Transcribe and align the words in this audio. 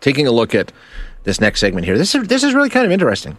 taking 0.00 0.26
a 0.26 0.32
look 0.32 0.54
at 0.54 0.72
this 1.24 1.40
next 1.40 1.60
segment 1.60 1.86
here. 1.86 1.98
This 1.98 2.14
is 2.14 2.26
this 2.28 2.42
is 2.44 2.54
really 2.54 2.70
kind 2.70 2.86
of 2.86 2.92
interesting. 2.92 3.36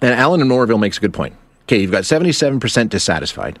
And 0.00 0.14
Alan 0.14 0.40
in 0.40 0.48
Norville 0.48 0.78
makes 0.78 0.98
a 0.98 1.00
good 1.00 1.14
point. 1.14 1.34
Okay, 1.62 1.80
you've 1.80 1.92
got 1.92 2.02
77% 2.02 2.88
dissatisfied. 2.88 3.58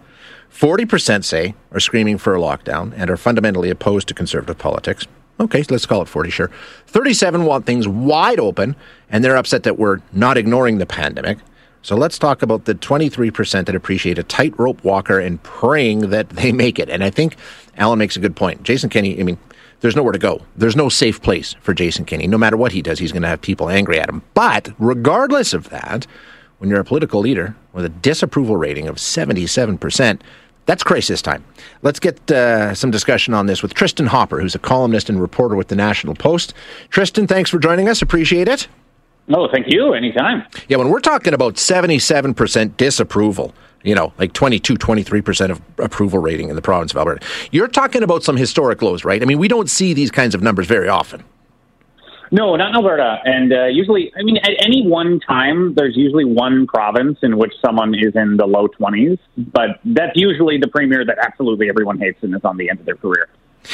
40% 0.52 1.24
say 1.24 1.54
are 1.70 1.80
screaming 1.80 2.18
for 2.18 2.34
a 2.34 2.38
lockdown 2.38 2.92
and 2.96 3.08
are 3.08 3.16
fundamentally 3.16 3.70
opposed 3.70 4.08
to 4.08 4.14
conservative 4.14 4.58
politics. 4.58 5.06
Okay, 5.40 5.64
let's 5.70 5.86
call 5.86 6.02
it 6.02 6.08
40, 6.08 6.30
sure. 6.30 6.50
37 6.88 7.44
want 7.44 7.64
things 7.64 7.88
wide 7.88 8.38
open 8.38 8.76
and 9.08 9.24
they're 9.24 9.36
upset 9.36 9.62
that 9.62 9.78
we're 9.78 10.00
not 10.12 10.36
ignoring 10.36 10.78
the 10.78 10.86
pandemic. 10.86 11.38
So 11.80 11.96
let's 11.96 12.18
talk 12.18 12.42
about 12.42 12.66
the 12.66 12.74
23% 12.74 13.66
that 13.66 13.74
appreciate 13.74 14.18
a 14.18 14.22
tightrope 14.22 14.84
walker 14.84 15.18
and 15.18 15.42
praying 15.42 16.10
that 16.10 16.28
they 16.30 16.52
make 16.52 16.78
it. 16.78 16.88
And 16.88 17.02
I 17.02 17.10
think 17.10 17.36
Alan 17.76 17.98
makes 17.98 18.16
a 18.16 18.20
good 18.20 18.36
point. 18.36 18.62
Jason 18.62 18.88
Kenney, 18.88 19.18
I 19.18 19.24
mean, 19.24 19.38
there's 19.82 19.96
nowhere 19.96 20.12
to 20.12 20.18
go. 20.18 20.40
There's 20.56 20.76
no 20.76 20.88
safe 20.88 21.20
place 21.20 21.54
for 21.60 21.74
Jason 21.74 22.04
Kenney. 22.04 22.26
No 22.26 22.38
matter 22.38 22.56
what 22.56 22.72
he 22.72 22.80
does, 22.80 22.98
he's 22.98 23.12
going 23.12 23.22
to 23.22 23.28
have 23.28 23.42
people 23.42 23.68
angry 23.68 24.00
at 24.00 24.08
him. 24.08 24.22
But 24.32 24.72
regardless 24.78 25.52
of 25.52 25.68
that, 25.68 26.06
when 26.58 26.70
you're 26.70 26.80
a 26.80 26.84
political 26.84 27.20
leader 27.20 27.56
with 27.72 27.84
a 27.84 27.88
disapproval 27.88 28.56
rating 28.56 28.86
of 28.86 28.96
77%, 28.96 30.20
that's 30.66 30.84
crisis 30.84 31.20
time. 31.20 31.44
Let's 31.82 31.98
get 31.98 32.30
uh, 32.30 32.74
some 32.74 32.92
discussion 32.92 33.34
on 33.34 33.46
this 33.46 33.62
with 33.62 33.74
Tristan 33.74 34.06
Hopper, 34.06 34.40
who's 34.40 34.54
a 34.54 34.60
columnist 34.60 35.10
and 35.10 35.20
reporter 35.20 35.56
with 35.56 35.66
the 35.66 35.76
National 35.76 36.14
Post. 36.14 36.54
Tristan, 36.88 37.26
thanks 37.26 37.50
for 37.50 37.58
joining 37.58 37.88
us. 37.88 38.00
Appreciate 38.00 38.46
it. 38.46 38.68
Oh, 39.28 39.48
thank 39.52 39.66
you. 39.68 39.94
Anytime. 39.94 40.44
Yeah, 40.68 40.78
when 40.78 40.88
we're 40.88 41.00
talking 41.00 41.34
about 41.34 41.54
77% 41.54 42.76
disapproval, 42.76 43.54
you 43.82 43.94
know, 43.94 44.12
like 44.18 44.32
22, 44.32 44.74
23% 44.74 45.50
of 45.50 45.60
approval 45.78 46.18
rating 46.18 46.48
in 46.48 46.56
the 46.56 46.62
province 46.62 46.92
of 46.92 46.98
Alberta, 46.98 47.24
you're 47.50 47.68
talking 47.68 48.02
about 48.02 48.22
some 48.22 48.36
historic 48.36 48.82
lows, 48.82 49.04
right? 49.04 49.22
I 49.22 49.24
mean, 49.24 49.38
we 49.38 49.48
don't 49.48 49.70
see 49.70 49.92
these 49.94 50.10
kinds 50.10 50.34
of 50.34 50.42
numbers 50.42 50.66
very 50.66 50.88
often. 50.88 51.24
No, 52.34 52.56
not 52.56 52.70
in 52.70 52.76
Alberta. 52.76 53.18
And 53.24 53.52
uh, 53.52 53.66
usually, 53.66 54.10
I 54.18 54.22
mean, 54.22 54.38
at 54.38 54.52
any 54.58 54.86
one 54.86 55.20
time, 55.20 55.74
there's 55.74 55.94
usually 55.96 56.24
one 56.24 56.66
province 56.66 57.18
in 57.22 57.36
which 57.36 57.52
someone 57.64 57.94
is 57.94 58.16
in 58.16 58.38
the 58.38 58.46
low 58.46 58.68
20s, 58.68 59.18
but 59.36 59.80
that's 59.84 60.12
usually 60.14 60.56
the 60.56 60.68
premier 60.68 61.04
that 61.04 61.18
absolutely 61.18 61.68
everyone 61.68 61.98
hates 61.98 62.22
and 62.22 62.34
is 62.34 62.40
on 62.42 62.56
the 62.56 62.70
end 62.70 62.80
of 62.80 62.86
their 62.86 62.96
career. 62.96 63.28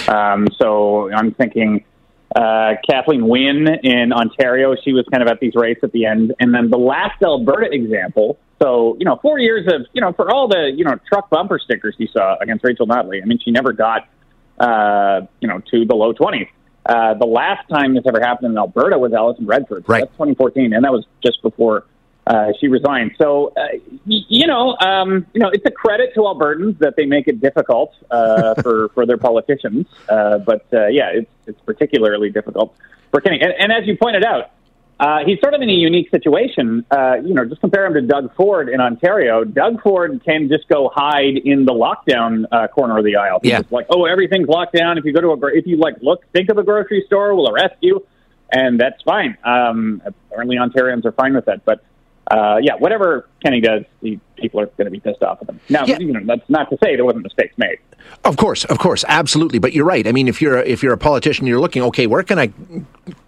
Um, 0.08 0.48
so 0.58 1.08
I'm 1.12 1.32
thinking 1.34 1.84
uh, 2.34 2.74
Kathleen 2.88 3.26
Wynne 3.26 3.68
in 3.82 4.12
Ontario, 4.12 4.74
she 4.84 4.92
was 4.92 5.06
kind 5.10 5.22
of 5.22 5.28
at 5.28 5.40
these 5.40 5.54
rates 5.54 5.80
at 5.82 5.92
the 5.92 6.04
end. 6.04 6.34
And 6.40 6.54
then 6.54 6.70
the 6.70 6.78
last 6.78 7.22
Alberta 7.22 7.68
example, 7.72 8.38
so, 8.60 8.96
you 8.98 9.04
know, 9.04 9.18
four 9.22 9.38
years 9.38 9.66
of, 9.72 9.86
you 9.92 10.00
know, 10.00 10.12
for 10.12 10.30
all 10.30 10.48
the, 10.48 10.70
you 10.74 10.84
know, 10.84 10.98
truck 11.08 11.30
bumper 11.30 11.58
stickers 11.58 11.94
you 11.98 12.08
saw 12.08 12.36
against 12.40 12.64
Rachel 12.64 12.86
Notley, 12.86 13.22
I 13.22 13.24
mean, 13.24 13.38
she 13.42 13.50
never 13.50 13.72
got, 13.72 14.08
uh, 14.58 15.22
you 15.40 15.48
know, 15.48 15.60
to 15.70 15.84
the 15.84 15.94
low 15.94 16.12
20s. 16.12 16.48
Uh, 16.84 17.14
the 17.14 17.26
last 17.26 17.68
time 17.68 17.94
this 17.94 18.04
ever 18.06 18.20
happened 18.20 18.50
in 18.50 18.58
Alberta 18.58 18.98
was 18.98 19.12
Alison 19.12 19.46
Redford. 19.46 19.84
Right. 19.86 20.00
That's 20.00 20.12
2014, 20.12 20.72
and 20.72 20.84
that 20.84 20.92
was 20.92 21.06
just 21.22 21.42
before 21.42 21.84
uh, 22.28 22.52
she 22.60 22.68
resigned. 22.68 23.12
So, 23.18 23.52
uh, 23.56 23.66
y- 24.06 24.24
you 24.28 24.46
know, 24.46 24.76
um, 24.78 25.26
you 25.32 25.40
know, 25.40 25.48
it's 25.52 25.64
a 25.66 25.70
credit 25.70 26.14
to 26.14 26.20
Albertans 26.20 26.78
that 26.78 26.94
they 26.96 27.06
make 27.06 27.26
it 27.28 27.40
difficult 27.40 27.94
uh, 28.10 28.54
for 28.62 28.90
for 28.90 29.06
their 29.06 29.18
politicians. 29.18 29.86
Uh, 30.08 30.38
but 30.38 30.64
uh, 30.72 30.86
yeah, 30.88 31.10
it's 31.14 31.30
it's 31.46 31.60
particularly 31.62 32.30
difficult 32.30 32.74
for 33.10 33.20
Kenney. 33.20 33.40
And, 33.40 33.52
and 33.58 33.72
as 33.72 33.86
you 33.88 33.96
pointed 33.96 34.24
out, 34.24 34.50
uh, 35.00 35.24
he's 35.24 35.38
sort 35.40 35.54
of 35.54 35.62
in 35.62 35.70
a 35.70 35.72
unique 35.72 36.10
situation. 36.10 36.84
Uh, 36.90 37.14
you 37.24 37.32
know, 37.32 37.44
just 37.44 37.60
compare 37.60 37.86
him 37.86 37.94
to 37.94 38.02
Doug 38.02 38.34
Ford 38.34 38.68
in 38.68 38.80
Ontario. 38.80 39.44
Doug 39.44 39.80
Ford 39.80 40.20
can 40.24 40.48
just 40.48 40.66
go 40.68 40.90
hide 40.92 41.36
in 41.44 41.64
the 41.64 41.72
lockdown 41.72 42.44
uh, 42.50 42.66
corner 42.68 42.98
of 42.98 43.04
the 43.04 43.14
aisle. 43.16 43.38
He's 43.40 43.52
Yeah. 43.52 43.62
like, 43.70 43.86
oh, 43.90 44.06
everything's 44.06 44.48
locked 44.48 44.74
down. 44.74 44.98
If 44.98 45.04
you 45.04 45.12
go 45.12 45.20
to 45.20 45.30
a, 45.32 45.36
gro- 45.36 45.54
if 45.54 45.66
you 45.68 45.76
like, 45.76 45.94
look, 46.02 46.24
think 46.32 46.50
of 46.50 46.58
a 46.58 46.64
grocery 46.64 47.04
store, 47.06 47.32
we'll 47.36 47.48
arrest 47.48 47.76
you, 47.80 48.04
and 48.52 48.80
that's 48.80 49.00
fine. 49.02 49.38
Um, 49.44 50.02
apparently, 50.04 50.56
Ontarians 50.56 51.04
are 51.04 51.12
fine 51.12 51.32
with 51.34 51.44
that. 51.46 51.64
But 51.64 51.84
uh, 52.30 52.58
yeah, 52.62 52.74
whatever 52.74 53.28
Kenney 53.42 53.60
does, 53.60 53.84
the 54.02 54.18
people 54.36 54.60
are 54.60 54.66
going 54.66 54.84
to 54.86 54.90
be 54.90 55.00
pissed 55.00 55.22
off 55.22 55.38
at 55.42 55.48
him. 55.48 55.60
Now, 55.68 55.84
Yeah. 55.86 55.98
you 55.98 56.12
know, 56.12 56.20
that's 56.24 56.48
not 56.48 56.68
to 56.70 56.76
say 56.82 56.94
there 56.96 57.04
wasn't 57.04 57.24
mistakes 57.24 57.54
made. 57.56 57.78
Of 58.24 58.36
course, 58.36 58.64
of 58.66 58.78
course, 58.78 59.04
absolutely. 59.08 59.58
But 59.58 59.72
you're 59.72 59.84
right. 59.84 60.06
I 60.06 60.12
mean, 60.12 60.28
if 60.28 60.40
you're 60.42 60.58
a, 60.58 60.62
if 60.66 60.82
you're 60.82 60.92
a 60.92 60.98
politician, 60.98 61.46
you're 61.46 61.60
looking, 61.60 61.82
okay, 61.84 62.06
where 62.06 62.22
can 62.22 62.38
I 62.38 62.52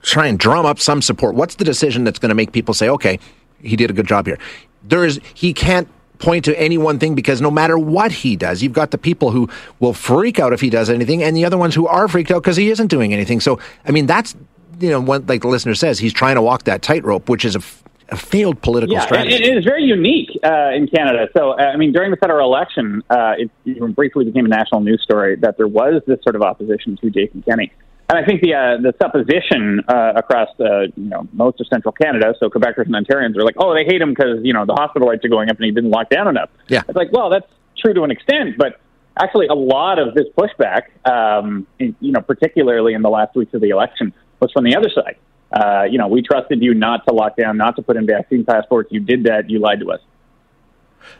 try 0.02 0.26
and 0.26 0.38
drum 0.38 0.66
up 0.66 0.78
some 0.78 1.02
support? 1.02 1.34
What's 1.34 1.54
the 1.56 1.64
decision 1.64 2.04
that's 2.04 2.18
going 2.18 2.28
to 2.30 2.34
make 2.34 2.52
people 2.52 2.74
say, 2.74 2.88
okay, 2.88 3.18
he 3.62 3.76
did 3.76 3.90
a 3.90 3.92
good 3.92 4.06
job 4.06 4.26
here? 4.26 4.38
There 4.82 5.04
is 5.04 5.20
he 5.34 5.52
can't 5.52 5.88
point 6.18 6.44
to 6.44 6.58
any 6.60 6.76
one 6.76 6.98
thing 6.98 7.14
because 7.14 7.40
no 7.40 7.50
matter 7.50 7.78
what 7.78 8.12
he 8.12 8.36
does, 8.36 8.62
you've 8.62 8.72
got 8.74 8.90
the 8.90 8.98
people 8.98 9.30
who 9.30 9.48
will 9.78 9.94
freak 9.94 10.38
out 10.38 10.52
if 10.52 10.60
he 10.60 10.68
does 10.70 10.90
anything, 10.90 11.22
and 11.22 11.36
the 11.36 11.44
other 11.44 11.56
ones 11.58 11.74
who 11.74 11.86
are 11.86 12.08
freaked 12.08 12.30
out 12.30 12.42
because 12.42 12.56
he 12.56 12.70
isn't 12.70 12.88
doing 12.88 13.12
anything. 13.14 13.40
So, 13.40 13.58
I 13.86 13.90
mean, 13.90 14.06
that's 14.06 14.34
you 14.78 14.88
know, 14.90 15.00
what 15.00 15.26
like 15.26 15.42
the 15.42 15.48
listener 15.48 15.74
says, 15.74 15.98
he's 15.98 16.12
trying 16.12 16.36
to 16.36 16.42
walk 16.42 16.64
that 16.64 16.80
tightrope, 16.82 17.28
which 17.28 17.44
is 17.44 17.54
a, 17.56 17.58
f- 17.58 17.82
a 18.10 18.16
failed 18.16 18.60
political 18.62 18.94
Yeah, 18.94 19.00
strategy. 19.04 19.34
it, 19.34 19.40
it 19.42 19.58
is 19.58 19.64
very 19.64 19.84
unique 19.84 20.30
uh, 20.44 20.70
in 20.74 20.86
Canada. 20.88 21.28
So, 21.36 21.52
uh, 21.52 21.62
I 21.62 21.76
mean, 21.76 21.92
during 21.92 22.10
the 22.10 22.16
federal 22.16 22.52
election, 22.52 23.02
uh, 23.10 23.34
it, 23.38 23.50
it 23.64 23.94
briefly 23.94 24.24
became 24.24 24.46
a 24.46 24.48
national 24.48 24.80
news 24.80 25.02
story 25.02 25.36
that 25.36 25.56
there 25.56 25.68
was 25.68 26.02
this 26.06 26.18
sort 26.22 26.36
of 26.36 26.42
opposition 26.42 26.96
to 26.98 27.10
Jason 27.10 27.42
Kenney. 27.42 27.72
And 28.08 28.18
I 28.18 28.24
think 28.24 28.40
the 28.40 28.54
uh, 28.54 28.76
the 28.82 28.92
supposition 29.00 29.82
uh, 29.86 30.14
across 30.16 30.48
uh, 30.58 30.90
you 30.96 31.08
know 31.10 31.28
most 31.32 31.60
of 31.60 31.68
central 31.68 31.92
Canada, 31.92 32.34
so 32.40 32.50
Quebecers 32.50 32.86
and 32.86 32.94
Ontarians 32.94 33.36
are 33.36 33.44
like, 33.44 33.54
oh, 33.56 33.72
they 33.72 33.84
hate 33.84 34.02
him 34.02 34.10
because 34.10 34.40
you 34.42 34.52
know 34.52 34.66
the 34.66 34.74
hospital 34.74 35.08
rates 35.08 35.24
are 35.24 35.28
going 35.28 35.48
up 35.48 35.56
and 35.58 35.64
he 35.64 35.70
didn't 35.70 35.90
lock 35.90 36.10
down 36.10 36.26
enough. 36.26 36.50
Yeah. 36.68 36.82
it's 36.88 36.96
like, 36.96 37.12
well, 37.12 37.30
that's 37.30 37.46
true 37.78 37.94
to 37.94 38.02
an 38.02 38.10
extent, 38.10 38.58
but 38.58 38.80
actually, 39.20 39.46
a 39.46 39.54
lot 39.54 39.98
of 39.98 40.14
this 40.14 40.26
pushback, 40.36 40.82
um, 41.08 41.66
in, 41.78 41.94
you 42.00 42.12
know, 42.12 42.20
particularly 42.20 42.94
in 42.94 43.02
the 43.02 43.10
last 43.10 43.34
weeks 43.36 43.54
of 43.54 43.60
the 43.60 43.70
election, 43.70 44.12
was 44.40 44.50
from 44.52 44.64
the 44.64 44.74
other 44.76 44.90
side. 44.90 45.16
Uh, 45.52 45.84
you 45.90 45.98
know, 45.98 46.08
we 46.08 46.22
trusted 46.22 46.62
you 46.62 46.74
not 46.74 47.06
to 47.06 47.14
lock 47.14 47.36
down, 47.36 47.56
not 47.56 47.76
to 47.76 47.82
put 47.82 47.96
in 47.96 48.06
vaccine 48.06 48.44
passports. 48.44 48.90
You 48.92 49.00
did 49.00 49.24
that. 49.24 49.50
You 49.50 49.58
lied 49.58 49.80
to 49.80 49.92
us. 49.92 50.00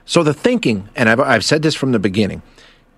So 0.04 0.22
the 0.22 0.34
thinking, 0.34 0.88
and 0.94 1.08
I've, 1.08 1.20
I've 1.20 1.44
said 1.44 1.62
this 1.62 1.74
from 1.74 1.92
the 1.92 1.98
beginning, 1.98 2.42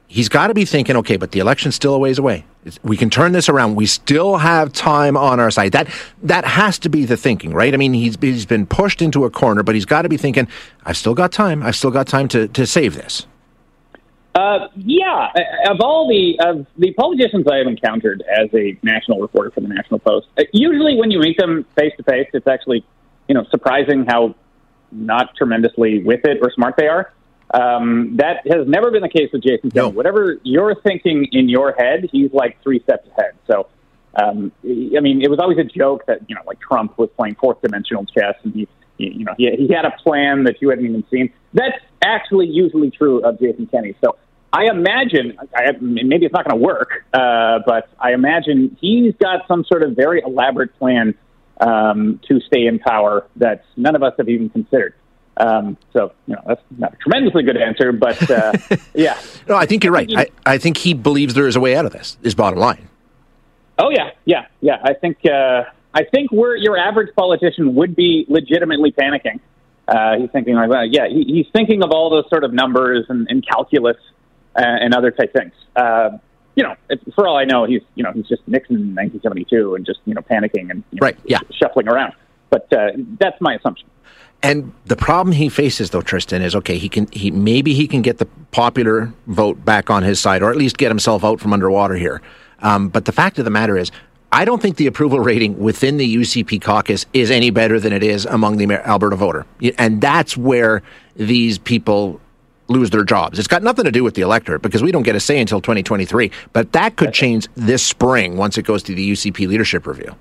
he's 0.09 0.29
got 0.29 0.49
to 0.49 0.55
be 0.55 0.65
thinking, 0.65 0.97
okay, 0.97 1.17
but 1.17 1.33
the 1.33 1.39
election's 1.39 1.75
still 1.75 1.95
a 1.95 1.99
ways 1.99 2.19
away. 2.19 2.45
We 2.83 2.97
can 2.97 3.11
turn 3.11 3.33
this 3.33 3.49
around. 3.49 3.75
We 3.75 3.87
still 3.87 4.37
have 4.37 4.73
time 4.73 5.17
on 5.17 5.41
our 5.41 5.51
side. 5.51 5.73
That 5.73 5.89
that 6.23 6.45
has 6.45 6.79
to 6.81 6.89
be 6.89 7.05
the 7.05 7.17
thinking, 7.17 7.53
right? 7.53 7.75
I 7.75 7.77
mean, 7.77 7.93
he's 7.93 8.17
he's 8.21 8.47
been 8.47 8.67
pushed 8.67 9.03
into 9.03 9.25
a 9.25 9.31
corner, 9.31 9.65
but 9.65 9.75
he's 9.75 9.85
got 9.85 10.03
to 10.03 10.09
be 10.09 10.17
thinking, 10.17 10.47
I've 10.85 10.97
still 10.97 11.15
got 11.15 11.33
time. 11.33 11.63
I've 11.63 11.75
still 11.75 11.91
got 11.91 12.07
time 12.07 12.29
to 12.29 12.47
to 12.47 12.67
save 12.67 12.95
this. 12.95 13.27
Uh, 14.35 14.69
yeah, 14.77 15.31
of 15.69 15.81
all 15.81 16.09
the 16.09 16.39
of 16.41 16.67
the 16.79 16.93
politicians 16.95 17.47
I 17.47 17.59
have 17.59 17.67
encountered 17.67 18.23
as 18.23 18.49
a 18.55 18.79
national 18.83 19.21
reporter 19.21 19.51
for 19.51 19.61
the 19.61 19.69
National 19.69 20.01
Post, 20.01 20.29
uh, 20.39 20.45
usually 20.53 20.97
when 20.97 21.11
you 21.11 21.19
meet 21.19 21.37
them 21.37 21.67
face 21.77 21.93
to 21.99 22.03
face, 22.03 22.29
it's 22.33 22.47
actually 22.47 22.83
you 23.29 23.35
know 23.35 23.45
surprising 23.51 24.07
how 24.07 24.35
not 24.91 25.35
tremendously 25.37 26.03
with 26.03 26.25
it 26.25 26.39
or 26.41 26.51
smart 26.53 26.77
they 26.79 26.89
are. 26.89 27.13
Um, 27.53 28.17
that 28.17 28.47
has 28.47 28.67
never 28.67 28.91
been 28.91 29.03
the 29.03 29.11
case 29.11 29.31
with 29.33 29.43
Jason 29.43 29.71
Kenney. 29.71 29.87
No. 29.87 29.89
Whatever 29.91 30.39
you're 30.43 30.75
thinking 30.77 31.29
in 31.33 31.51
your 31.51 31.73
head, 31.73 32.09
he's 32.11 32.33
like 32.33 32.63
three 32.63 32.81
steps 32.81 33.07
ahead. 33.09 33.35
So, 33.47 33.67
um, 34.15 34.51
I 34.65 35.01
mean, 35.01 35.21
it 35.21 35.29
was 35.29 35.39
always 35.39 35.59
a 35.59 35.65
joke 35.65 36.07
that 36.07 36.21
you 36.29 36.35
know, 36.35 36.41
like 36.47 36.61
Trump 36.61 36.97
was 36.97 37.11
playing 37.19 37.35
fourth 37.35 37.61
dimensional 37.61 38.07
chess, 38.07 38.37
and 38.45 38.55
he 38.55 38.67
you 39.11 39.25
know, 39.25 39.35
he, 39.37 39.51
he 39.57 39.73
had 39.73 39.85
a 39.85 39.93
plan 40.03 40.45
that 40.45 40.61
you 40.61 40.71
hadn't 40.71 40.85
even 40.85 41.05
seen. 41.11 41.33
That's 41.53 41.79
actually 42.03 42.47
usually 42.47 42.91
true 42.91 43.25
of 43.25 43.39
Jason 43.39 43.67
Kenney. 43.67 43.95
So, 44.05 44.17
I 44.53 44.65
imagine, 44.71 45.39
I, 45.55 45.73
maybe 45.81 46.27
it's 46.27 46.33
not 46.33 46.47
going 46.47 46.59
to 46.59 46.63
work, 46.63 47.07
uh, 47.15 47.61
but 47.65 47.89
I 47.99 48.13
imagine 48.13 48.77
he's 48.81 49.15
got 49.17 49.47
some 49.49 49.65
sort 49.65 49.83
of 49.83 49.97
very 49.97 50.21
elaborate 50.21 50.79
plan 50.79 51.15
um, 51.59 52.21
to 52.29 52.39
stay 52.41 52.67
in 52.67 52.79
power 52.79 53.27
that 53.37 53.65
none 53.77 53.97
of 53.97 54.03
us 54.03 54.13
have 54.19 54.29
even 54.29 54.51
considered. 54.51 54.95
Um, 55.39 55.79
so, 55.95 56.13
you 56.27 56.35
know, 56.35 56.43
that's 56.47 56.61
not 56.77 56.93
a 56.93 56.97
tremendously 56.97 57.43
good 57.45 57.57
answer, 57.57 57.93
but 57.93 58.31
uh, 58.31 58.53
yeah. 58.95 59.19
No, 59.49 59.57
I 59.57 59.65
think 59.65 59.85
you're 59.85 59.93
right. 59.93 60.11
I, 60.15 60.29
I 60.45 60.59
think 60.59 60.77
he 60.77 60.93
believes 60.93 61.33
there 61.33 61.49
is 61.49 61.57
a 61.57 61.61
way 61.61 61.75
out 61.75 61.87
of 61.87 61.93
this. 61.93 62.19
Is 62.23 62.35
bottom 62.35 62.59
line. 62.59 62.89
Oh 63.79 63.89
yeah, 63.91 64.11
yeah, 64.27 64.47
yeah. 64.61 64.77
I 64.85 64.93
think 64.93 65.25
uh, 65.25 65.65
I 65.95 66.05
think 66.05 66.31
where 66.33 66.57
your 66.57 66.77
average 66.77 67.15
politician 67.15 67.75
would 67.75 67.95
be 67.95 68.25
legitimately 68.29 68.93
panicking. 68.93 69.41
Uh, 69.87 70.17
he's 70.19 70.31
thinking 70.31 70.55
like, 70.55 70.71
well, 70.71 70.87
yeah, 70.87 71.09
he, 71.09 71.25
he's 71.25 71.47
thinking 71.53 71.83
of 71.83 71.91
all 71.91 72.09
those 72.09 72.29
sort 72.31 72.45
of 72.45 72.53
numbers 72.53 73.07
and, 73.09 73.27
and 73.29 73.47
calculus 73.47 73.97
uh, 74.57 74.63
and 74.63 74.95
other 74.95 75.11
type 75.11 75.33
things. 75.35 75.53
Uh, 75.77 76.11
you 76.55 76.63
know, 76.63 76.75
if, 76.89 77.01
for 77.15 77.27
all 77.27 77.37
I 77.37 77.45
know, 77.45 77.65
he's 77.65 77.83
you 77.95 78.03
know 78.03 78.13
he's 78.13 78.29
just 78.29 78.47
Nixon 78.47 78.77
in 78.77 78.95
1972 78.95 79.75
and 79.75 79.85
just 79.87 80.01
you 80.05 80.15
know 80.15 80.21
panicking 80.23 80.71
and 80.71 80.83
you 80.91 81.01
know, 81.01 81.07
Right, 81.07 81.19
yeah. 81.25 81.41
shuffling 81.59 81.89
around. 81.89 82.15
But 82.51 82.73
uh, 82.73 82.91
that's 83.19 83.41
my 83.41 83.55
assumption. 83.55 83.89
And 84.43 84.73
the 84.87 84.97
problem 84.97 85.33
he 85.33 85.49
faces, 85.49 85.91
though, 85.91 86.03
Tristan, 86.03 86.43
is 86.43 86.55
okay. 86.57 86.77
He 86.77 86.89
can 86.89 87.07
he 87.13 87.31
maybe 87.31 87.75
he 87.75 87.87
can 87.87 88.03
get 88.03 88.19
the 88.19 88.27
popular 88.51 89.13
vote 89.27 89.65
back 89.65 89.89
on 89.89 90.03
his 90.03 90.21
side, 90.21 90.43
or 90.43 90.51
at 90.51 90.57
least 90.57 90.79
get 90.79 90.89
himself 90.89 91.25
out 91.25 91.41
from 91.41 91.53
underwater 91.53 91.95
here. 91.95 92.21
Um, 92.59 92.89
but 92.89 93.05
the 93.05 93.13
fact 93.13 93.39
of 93.39 93.45
the 93.45 93.51
matter 93.51 93.79
is, 93.79 93.91
I 94.35 94.47
don't 94.47 94.63
think 94.63 94.77
the 94.77 94.87
approval 94.87 95.21
rating 95.21 95.59
within 95.59 95.99
the 95.99 96.17
UCP 96.17 96.63
caucus 96.63 97.05
is 97.13 97.31
any 97.31 97.51
better 97.51 97.79
than 97.79 97.93
it 97.93 98.03
is 98.03 98.25
among 98.25 98.57
the 98.57 98.73
Alberta 98.89 99.15
voter, 99.17 99.45
and 99.79 100.01
that's 100.01 100.37
where 100.37 100.83
these 101.17 101.59
people 101.59 102.19
lose 102.69 102.89
their 102.89 103.05
jobs. 103.05 103.39
It's 103.39 103.49
got 103.49 103.63
nothing 103.63 103.85
to 103.85 103.91
do 103.91 104.03
with 104.03 104.15
the 104.15 104.23
electorate 104.23 104.63
because 104.63 104.83
we 104.83 104.91
don't 104.91 105.03
get 105.03 105.15
a 105.15 105.21
say 105.21 105.39
until 105.39 105.61
2023. 105.61 106.31
But 106.55 106.73
that 106.73 106.97
could 106.97 107.13
change 107.13 107.47
this 107.57 107.85
spring 107.85 108.39
once 108.39 108.57
it 108.57 108.63
goes 108.63 108.83
to 108.85 108.95
the 108.95 109.13
UCP 109.13 109.47
leadership 109.47 109.87
review. 109.87 110.15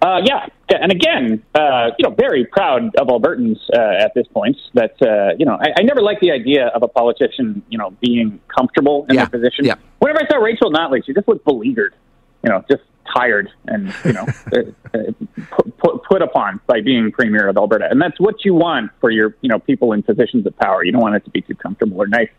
Uh, 0.00 0.20
yeah, 0.24 0.46
and 0.70 0.90
again, 0.92 1.42
uh, 1.54 1.90
you 1.98 2.08
know, 2.08 2.14
very 2.14 2.46
proud 2.46 2.94
of 2.96 3.08
Albertans 3.08 3.58
uh, 3.76 4.02
at 4.02 4.12
this 4.14 4.26
point. 4.28 4.56
That 4.72 4.94
uh, 5.02 5.34
you 5.38 5.44
know, 5.44 5.58
I, 5.60 5.80
I 5.80 5.82
never 5.82 6.00
liked 6.00 6.22
the 6.22 6.30
idea 6.30 6.68
of 6.68 6.82
a 6.82 6.88
politician, 6.88 7.62
you 7.68 7.76
know, 7.76 7.90
being 8.00 8.40
comfortable 8.56 9.04
in 9.10 9.16
Yeah, 9.16 9.26
their 9.26 9.40
position. 9.40 9.66
yeah. 9.66 9.74
Whenever 9.98 10.20
I 10.24 10.28
saw 10.28 10.36
Rachel 10.38 10.70
Notley, 10.72 11.04
she 11.04 11.12
just 11.12 11.28
looked 11.28 11.44
beleaguered, 11.44 11.94
you 12.42 12.50
know, 12.50 12.64
just 12.70 12.82
tired 13.14 13.50
and 13.66 13.94
you 14.04 14.12
know, 14.12 14.26
uh, 14.52 14.58
uh, 14.94 15.58
put, 15.78 16.04
put 16.04 16.22
upon 16.22 16.60
by 16.66 16.80
being 16.80 17.12
premier 17.12 17.48
of 17.48 17.56
Alberta, 17.56 17.88
and 17.90 18.00
that's 18.00 18.18
what 18.18 18.44
you 18.44 18.54
want 18.54 18.90
for 19.00 19.10
your 19.10 19.36
you 19.40 19.48
know 19.48 19.58
people 19.58 19.92
in 19.92 20.02
positions 20.02 20.46
of 20.46 20.56
power. 20.58 20.84
You 20.84 20.92
don't 20.92 21.02
want 21.02 21.16
it 21.16 21.24
to 21.24 21.30
be 21.30 21.42
too 21.42 21.54
comfortable 21.54 21.98
or 21.98 22.06
nice. 22.06 22.30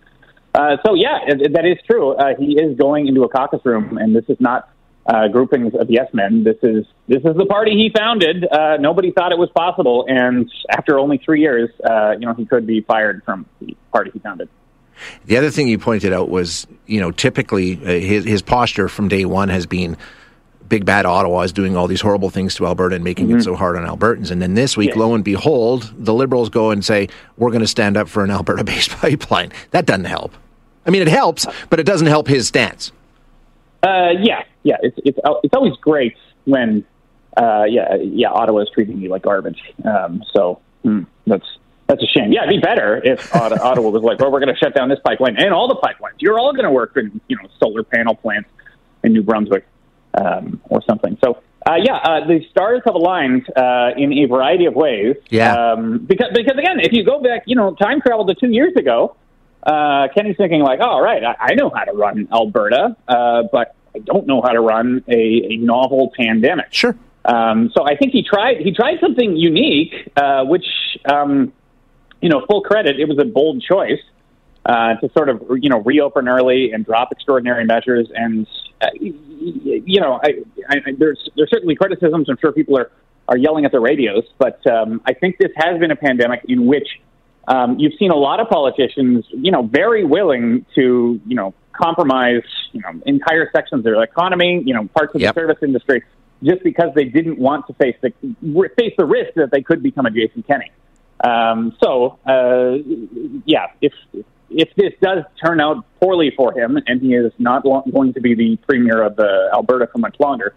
Uh, 0.54 0.78
so 0.86 0.96
yeah, 0.96 1.20
it, 1.28 1.54
that 1.54 1.66
is 1.66 1.78
true. 1.90 2.14
Uh, 2.14 2.36
he 2.38 2.60
is 2.60 2.78
going 2.78 3.08
into 3.08 3.24
a 3.24 3.30
caucus 3.30 3.62
room, 3.64 3.98
and 3.98 4.16
this 4.16 4.26
is 4.28 4.38
not 4.40 4.70
uh, 5.08 5.28
groupings 5.28 5.74
of 5.80 5.90
yes 5.90 6.08
men. 6.14 6.44
This 6.44 6.58
is 6.64 6.86
this 7.08 7.24
is 7.24 7.36
the 7.38 7.46
party 7.46 7.72
he 7.72 7.92
founded. 7.96 8.46
Uh, 8.46 8.78
nobody 8.78 9.12
thought 9.12 9.32
it 9.32 9.38
was 9.38 9.50
possible, 9.56 10.06
and 10.08 10.52
after 10.70 11.00
only 11.00 11.18
three 11.18 11.42
years, 11.42 11.70
uh, 11.90 12.12
you 12.12 12.26
know, 12.26 12.34
he 12.34 12.46
could 12.46 12.68
be 12.68 12.82
fired 12.82 13.24
from 13.24 13.46
the 13.60 13.76
party 13.92 14.12
he 14.14 14.20
founded. 14.20 14.50
The 15.26 15.38
other 15.38 15.52
thing 15.52 15.68
you 15.68 15.78
pointed 15.78 16.12
out 16.12 16.30
was, 16.30 16.68
you 16.88 17.00
know, 17.00 17.12
typically 17.12 17.76
uh, 17.76 18.00
his 18.00 18.26
his 18.26 18.42
posture 18.42 18.90
from 18.90 19.08
day 19.08 19.26
one 19.26 19.50
has 19.50 19.66
been 19.66 19.98
big 20.70 20.86
bad 20.86 21.06
Ottawa 21.06 21.42
is 21.42 21.52
doing 21.54 21.76
all 21.78 21.88
these 21.88 22.02
horrible 22.02 22.30
things 22.30 22.56
to 22.56 22.66
Alberta 22.66 22.96
and 22.96 23.04
making 23.04 23.30
it 23.32 23.42
so 23.44 23.56
hard 23.56 23.76
on 23.78 23.86
Albertans. 23.86 24.32
And 24.32 24.42
then 24.42 24.54
this 24.54 24.76
week, 24.78 24.92
Yeah. 24.96 25.00
lo 25.02 25.14
and 25.16 25.24
behold, 25.24 25.94
the 25.98 26.14
Liberals 26.14 26.50
go 26.50 26.72
and 26.72 26.84
say, 26.84 27.08
we're 27.38 27.50
going 27.52 27.62
to 27.62 27.68
stand 27.68 27.98
up 27.98 28.08
for 28.08 28.24
an 28.24 28.32
Alberta 28.32 28.64
based 28.66 28.90
pipeline. 28.92 29.52
That 29.72 29.86
doesn't 29.86 30.06
help. 30.06 30.34
I 30.86 30.90
mean, 30.90 31.02
it 31.02 31.08
helps, 31.08 31.46
but 31.70 31.80
it 31.80 31.86
doesn't 31.86 32.08
help 32.08 32.28
his 32.28 32.48
stance. 32.48 32.92
Uh, 33.84 34.12
yeah, 34.20 34.44
yeah. 34.64 34.78
It's 34.82 34.98
it's 35.06 35.20
it's 35.44 35.54
always 35.54 35.74
great 35.82 36.16
when, 36.46 36.84
uh, 37.36 37.64
yeah, 37.68 37.96
yeah. 37.96 38.30
Ottawa 38.32 38.62
is 38.62 38.70
treating 38.74 38.98
you 39.00 39.10
like 39.10 39.22
garbage. 39.22 39.62
Um, 39.86 40.24
so 40.34 40.60
hmm, 40.84 41.04
that's 41.28 41.46
that's 41.88 42.02
a 42.02 42.08
shame. 42.08 42.32
Yeah, 42.32 42.44
it'd 42.44 42.56
be 42.56 42.66
better 42.66 43.02
if 43.04 43.34
Ottawa 43.36 43.90
was 43.90 44.02
like, 44.02 44.20
well, 44.20 44.32
we're 44.32 44.40
going 44.40 44.54
to 44.54 44.58
shut 44.58 44.74
down 44.74 44.90
this 44.90 45.00
pipeline 45.06 45.36
and 45.38 45.54
all 45.54 45.68
the 45.68 45.76
pipelines. 45.76 46.16
You're 46.20 46.40
all 46.40 46.54
going 46.54 46.66
to 46.66 46.72
work 46.72 46.96
in 46.98 47.22
you 47.28 47.36
know 47.36 47.48
solar 47.60 47.84
panel 47.84 48.16
plants 48.16 48.50
in 49.04 49.14
New 49.14 49.24
Brunswick 49.24 49.66
um, 50.20 50.62
or 50.66 50.82
something. 50.88 51.18
So. 51.24 51.42
Uh, 51.66 51.76
yeah, 51.76 51.96
uh, 51.98 52.26
the 52.26 52.40
stars 52.50 52.82
have 52.86 52.96
aligned 52.96 53.46
uh, 53.58 53.90
in 53.98 54.14
a 54.14 54.26
variety 54.26 54.68
of 54.68 54.74
ways. 54.74 55.18
Yeah. 55.30 55.54
Um, 55.54 55.98
because, 55.98 56.28
because 56.34 56.58
again, 56.58 56.80
if 56.80 56.94
you 56.94 57.04
go 57.04 57.22
back, 57.22 57.44
you 57.46 57.58
know, 57.58 57.76
time 57.76 58.00
travel 58.00 58.26
to 58.28 58.36
two 58.36 58.52
years 58.52 58.74
ago, 58.78 59.18
uh, 59.64 60.08
Kenney's 60.16 60.38
thinking 60.38 60.62
like, 60.62 60.80
oh, 60.82 61.02
right, 61.02 61.22
I, 61.22 61.36
I 61.38 61.54
know 61.56 61.70
how 61.70 61.84
to 61.84 61.92
run 61.92 62.30
Alberta, 62.32 62.96
uh, 63.10 63.44
but 63.52 63.76
I 63.94 64.00
don't 64.00 64.28
know 64.28 64.42
how 64.42 64.54
to 64.54 64.62
run 64.62 65.04
a, 65.10 65.14
a 65.14 65.58
novel 65.58 66.14
pandemic. 66.18 66.68
Sure. 66.72 66.96
Um, 67.26 67.70
so 67.76 67.84
I 67.86 67.98
think 67.98 68.14
he 68.14 68.24
tried 68.24 68.62
he 68.62 68.72
tried 68.72 69.02
something 69.02 69.36
unique, 69.36 70.10
uh, 70.16 70.46
which 70.46 70.66
um, 71.12 71.52
you 72.22 72.30
know, 72.30 72.46
full 72.50 72.62
credit, 72.62 73.00
it 73.00 73.08
was 73.08 73.20
a 73.20 73.26
bold 73.26 73.62
choice 73.62 74.00
uh, 74.66 74.96
to 74.96 75.10
sort 75.12 75.30
of 75.30 75.44
you 75.60 75.70
know 75.70 75.80
reopen 75.80 76.28
early 76.28 76.72
and 76.72 76.86
drop 76.86 77.12
extraordinary 77.12 77.66
measures. 77.66 78.08
And 78.14 78.48
uh, 78.82 78.88
you 79.86 80.00
know, 80.00 80.20
I, 80.24 80.30
I, 80.70 80.76
there's 80.98 81.30
there's 81.36 81.50
certainly 81.50 81.76
criticisms. 81.76 82.30
I'm 82.30 82.38
sure 82.40 82.52
people 82.52 82.78
are 82.78 82.92
are 83.28 83.38
yelling 83.38 83.66
at 83.66 83.72
the 83.72 83.80
radios, 83.80 84.24
but 84.38 84.66
um, 84.68 85.02
I 85.06 85.14
think 85.14 85.38
this 85.38 85.52
has 85.58 85.80
been 85.80 85.92
a 85.92 85.96
pandemic 85.96 86.46
in 86.48 86.66
which 86.66 86.88
um, 87.48 87.78
you've 87.80 87.94
seen 88.00 88.12
a 88.12 88.16
lot 88.16 88.40
of 88.40 88.50
politicians, 88.50 89.26
you 89.32 89.52
know, 89.52 89.64
very 89.64 90.06
willing 90.06 90.66
to 90.76 91.20
you 91.26 91.36
know 91.36 91.54
compromise 91.74 92.44
you 92.72 92.82
know 92.82 93.02
entire 93.06 93.50
sections 93.56 93.80
of 93.80 93.84
their 93.84 94.02
economy, 94.04 94.62
you 94.66 94.74
know, 94.74 94.88
parts 94.88 95.14
of 95.16 95.22
Yep. 95.22 95.36
the 95.36 95.42
service 95.42 95.58
industry, 95.64 96.04
just 96.44 96.64
because 96.64 96.90
they 96.96 97.06
didn't 97.06 97.40
want 97.40 97.68
to 97.68 97.74
face 97.74 97.96
the 98.02 98.12
face 98.78 98.94
the 98.98 99.06
risk 99.06 99.34
that 99.36 99.52
they 99.52 99.62
could 99.62 99.82
become 99.84 100.06
a 100.06 100.12
Jason 100.12 100.44
Kenney. 100.44 100.72
Um, 101.24 101.76
so, 101.84 102.20
uh, 102.28 102.78
yeah, 103.46 103.68
if 103.82 103.94
if 104.14 104.26
this 104.50 104.94
does 105.02 105.24
turn 105.44 105.60
out 105.60 105.86
poorly 106.00 106.32
for 106.36 106.58
him, 106.58 106.78
and 106.88 107.02
he 107.02 107.14
is 107.14 107.32
not 107.38 107.64
going 107.64 108.14
to 108.14 108.22
be 108.22 108.34
the 108.34 108.58
premier 108.68 109.04
of 109.04 109.20
uh, 109.20 109.50
Alberta 109.54 109.88
for 109.88 109.98
much 109.98 110.20
longer, 110.20 110.54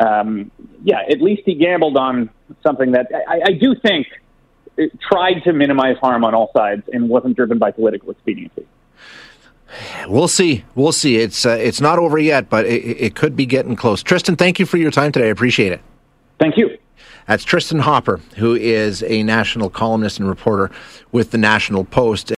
um, 0.00 0.50
yeah, 0.82 1.02
at 1.10 1.20
least 1.20 1.42
he 1.44 1.54
gambled 1.54 1.96
on 1.96 2.30
something 2.62 2.92
that 2.92 3.08
I, 3.28 3.40
I 3.48 3.52
do 3.52 3.74
think 3.74 4.06
tried 5.00 5.40
to 5.44 5.52
minimize 5.52 5.96
harm 5.98 6.24
on 6.24 6.34
all 6.34 6.50
sides 6.56 6.82
and 6.92 7.08
wasn't 7.08 7.36
driven 7.36 7.58
by 7.58 7.70
political 7.70 8.10
expediency. 8.10 8.66
We'll 10.08 10.28
see. 10.28 10.64
We'll 10.74 10.92
see. 10.92 11.16
It's 11.16 11.46
uh, 11.46 11.50
it's 11.50 11.80
not 11.80 11.98
over 11.98 12.18
yet, 12.18 12.48
but 12.48 12.66
it, 12.66 12.82
it 12.82 13.14
could 13.14 13.36
be 13.36 13.46
getting 13.46 13.76
close. 13.76 14.02
Tristan, 14.02 14.36
thank 14.36 14.58
you 14.58 14.66
for 14.66 14.78
your 14.78 14.90
time 14.90 15.12
today. 15.12 15.28
I 15.28 15.30
appreciate 15.30 15.70
it. 15.70 15.80
Thank 16.40 16.56
you. 16.56 16.76
That's 17.28 17.44
Tristan 17.44 17.78
Hopper, 17.78 18.20
who 18.38 18.56
is 18.56 19.04
a 19.04 19.22
national 19.22 19.70
columnist 19.70 20.18
and 20.18 20.28
reporter 20.28 20.72
with 21.12 21.30
the 21.30 21.38
National 21.38 21.84
Post. 21.84 22.28